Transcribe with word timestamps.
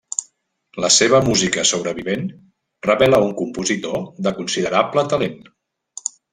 La 0.85 0.89
seva 0.95 1.19
música 1.27 1.65
sobrevivent 1.73 2.25
revela 2.89 3.21
un 3.27 3.37
compositor 3.43 4.03
de 4.29 4.35
considerable 4.41 5.05
talent. 5.15 5.41